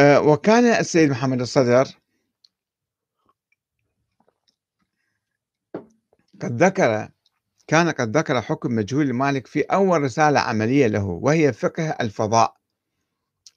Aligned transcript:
آه، 0.00 0.20
وكان 0.20 0.64
السيد 0.64 1.10
محمد 1.10 1.40
الصدر 1.40 1.88
قد 6.42 6.62
ذكر 6.62 7.08
كان 7.66 7.90
قد 7.90 8.16
ذكر 8.16 8.42
حكم 8.42 8.74
مجهول 8.74 9.06
المالك 9.06 9.46
في 9.46 9.60
أول 9.60 10.02
رسالة 10.02 10.40
عملية 10.40 10.86
له 10.86 11.04
وهي 11.04 11.52
فقه 11.52 11.90
الفضاء 11.90 12.56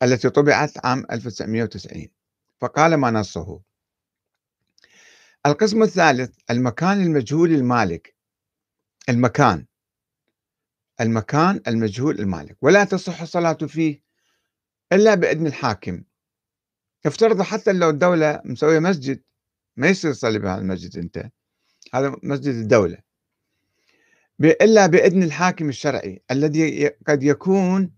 التي 0.04 0.30
طبعت 0.30 0.86
عام 0.86 1.06
1990 1.12 2.08
فقال 2.62 2.94
ما 2.96 3.12
نصه. 3.12 3.62
القسم 5.46 5.84
الثالث 5.84 6.38
المكان 6.52 7.02
المجهول 7.02 7.52
المالك 7.52 8.16
المكان. 9.10 9.66
المكان 11.02 11.62
المجهول 11.68 12.20
المالك 12.20 12.58
ولا 12.62 12.84
تصح 12.84 13.22
الصلاة 13.22 13.54
فيه 13.54 14.02
إلا 14.94 15.16
بإذن 15.16 15.48
الحاكم. 15.48 16.04
افترض 17.06 17.42
حتى 17.42 17.74
لو 17.74 17.90
الدولة 17.90 18.42
مسوية 18.46 18.80
مسجد 18.80 19.22
ما 19.78 19.88
يصير 19.88 20.14
تصلي 20.14 20.40
بهذا 20.40 20.62
المسجد 20.62 20.98
أنت. 20.98 21.30
هذا 21.94 22.16
مسجد 22.24 22.54
الدولة. 22.56 22.98
إلا 24.42 24.88
بإذن 24.88 25.24
الحاكم 25.24 25.70
الشرعي 25.70 26.22
الذي 26.32 26.88
قد 26.88 27.24
يكون 27.24 27.92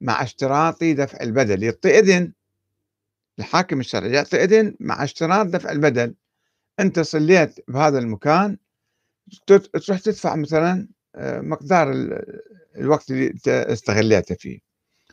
مع 0.00 0.22
اشتراط 0.22 0.84
دفع 0.84 1.18
البدل. 1.20 1.62
يعطي 1.62 1.98
إذن 1.98 2.32
الحاكم 3.38 3.80
الشرعي 3.80 4.12
يعطي 4.12 4.44
إذن 4.44 4.76
مع 4.80 5.04
اشتراط 5.04 5.46
دفع 5.46 5.70
البدل. 5.70 6.14
أنت 6.80 7.00
صليت 7.00 7.54
بهذا 7.68 7.98
المكان 7.98 8.58
تروح 9.46 9.98
تدفع 9.98 10.36
مثلا 10.36 10.88
آه، 11.14 11.40
مقدار 11.40 11.92
الوقت 12.76 13.10
اللي 13.10 13.34
استغليته 13.46 14.34
فيه. 14.34 14.58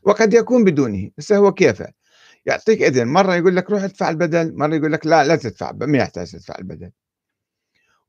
وقد 0.03 0.33
يكون 0.33 0.63
بدونه. 0.63 1.11
بس 1.17 1.31
هو 1.31 1.51
كيفه؟ 1.51 1.98
يعطيك 2.45 2.81
إذن 2.81 3.07
مرة 3.07 3.35
يقول 3.35 3.55
لك 3.55 3.69
روح 3.71 3.83
ادفع 3.83 4.09
البدل 4.09 4.57
مرة 4.57 4.75
يقول 4.75 4.91
لك 4.91 5.05
لا 5.05 5.23
لا 5.23 5.35
تدفع 5.35 5.71
ما 5.71 5.97
يحتاج 5.97 6.31
تدفع 6.31 6.55
البدل. 6.59 6.91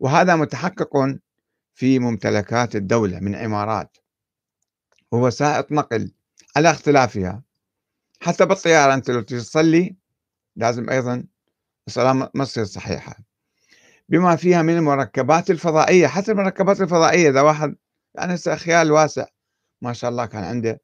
وهذا 0.00 0.36
متحقق 0.36 1.18
في 1.74 1.98
ممتلكات 1.98 2.76
الدولة 2.76 3.20
من 3.20 3.34
عمارات 3.34 3.96
ووسائط 5.12 5.72
نقل 5.72 6.12
على 6.56 6.70
اختلافها. 6.70 7.42
حتى 8.20 8.46
بالطيارة 8.46 8.94
أنت 8.94 9.10
لو 9.10 9.20
تصلي 9.20 9.96
لازم 10.56 10.90
أيضا 10.90 11.24
الصلاة 11.86 12.12
ما 12.34 12.44
تصير 12.44 12.64
صحيحة. 12.64 13.16
بما 14.08 14.36
فيها 14.36 14.62
من 14.62 14.76
المركبات 14.76 15.50
الفضائية 15.50 16.06
حتى 16.06 16.32
المركبات 16.32 16.80
الفضائية 16.80 17.30
إذا 17.30 17.40
واحد 17.40 17.76
يعني 18.14 18.36
خيال 18.56 18.92
واسع 18.92 19.26
ما 19.82 19.92
شاء 19.92 20.10
الله 20.10 20.26
كان 20.26 20.44
عنده 20.44 20.80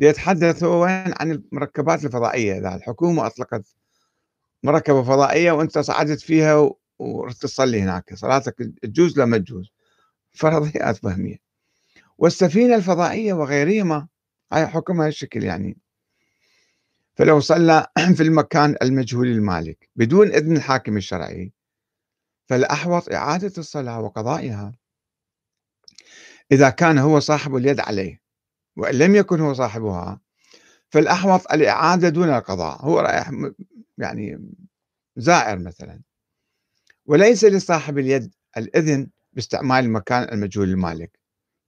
يتحدث 0.00 0.62
وين؟ 0.62 1.14
عن 1.20 1.30
المركبات 1.30 2.04
الفضائية 2.04 2.58
إذا 2.58 2.74
الحكومة 2.74 3.26
أطلقت 3.26 3.76
مركبة 4.62 5.02
فضائية 5.02 5.52
وأنت 5.52 5.78
صعدت 5.78 6.20
فيها 6.20 6.70
ورحت 6.98 7.42
تصلي 7.42 7.82
هناك. 7.82 8.14
صلاتك 8.14 8.54
تجوز 8.82 9.18
لا 9.18 9.24
ما 9.24 9.38
تجوز. 9.38 9.72
فرضيات 10.32 10.96
فهمية 10.96 11.36
والسفينة 12.18 12.74
الفضائية 12.74 13.32
وغيرهما 13.32 14.08
هاي 14.52 14.66
حكمها 14.66 15.08
الشكل 15.08 15.44
يعني. 15.44 15.78
فلو 17.16 17.40
صلى 17.40 17.86
في 18.16 18.22
المكان 18.22 18.76
المجهول 18.82 19.26
المالك 19.26 19.88
بدون 19.96 20.28
إذن 20.28 20.56
الحاكم 20.56 20.96
الشرعي 20.96 21.52
فالأحوط 22.48 23.12
إعادة 23.12 23.52
الصلاة 23.58 24.00
وقضائها 24.00 24.72
إذا 26.52 26.70
كان 26.70 26.98
هو 26.98 27.20
صاحب 27.20 27.56
اليد 27.56 27.80
عليه. 27.80 28.21
وإن 28.76 28.94
لم 28.94 29.14
يكن 29.14 29.40
هو 29.40 29.54
صاحبها 29.54 30.20
فالأحوط 30.90 31.52
الإعادة 31.52 32.08
دون 32.08 32.28
القضاء. 32.28 32.84
هو 32.84 33.00
رايح 33.00 33.30
يعني 33.98 34.50
زائر 35.16 35.58
مثلا. 35.58 36.00
وليس 37.06 37.44
لصاحب 37.44 37.98
اليد 37.98 38.34
الإذن 38.56 39.10
باستعمال 39.32 39.84
المكان 39.84 40.34
المجهول 40.34 40.68
المالك 40.68 41.18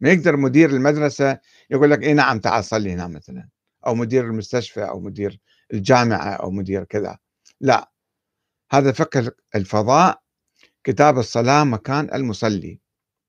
ما 0.00 0.10
يقدر 0.10 0.36
مدير 0.36 0.70
المدرسة 0.70 1.38
يقول 1.70 1.90
لك 1.90 2.02
إيه 2.02 2.12
نعم 2.12 2.38
تعال 2.38 2.64
صلي 2.64 2.92
هنا 2.92 3.06
مثلا. 3.06 3.48
أو 3.86 3.94
مدير 3.94 4.24
المستشفى 4.24 4.84
أو 4.84 5.00
مدير 5.00 5.40
الجامعة 5.74 6.30
أو 6.30 6.50
مدير 6.50 6.84
كذا. 6.84 7.18
لا. 7.60 7.90
هذا 8.72 8.92
فقه 8.92 9.32
الفضاء 9.54 10.22
كتاب 10.84 11.18
الصلاة 11.18 11.64
مكان 11.64 12.14
المصلي. 12.14 12.80